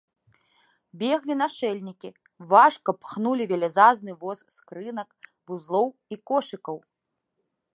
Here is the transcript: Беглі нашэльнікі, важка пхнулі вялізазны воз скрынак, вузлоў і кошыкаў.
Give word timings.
Беглі 1.01 1.33
нашэльнікі, 1.41 2.09
важка 2.51 2.89
пхнулі 3.01 3.43
вялізазны 3.51 4.11
воз 4.23 4.39
скрынак, 4.57 5.09
вузлоў 5.51 5.87
і 6.17 6.19
кошыкаў. 6.33 6.77